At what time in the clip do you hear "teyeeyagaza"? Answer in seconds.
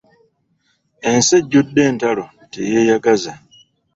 2.51-3.33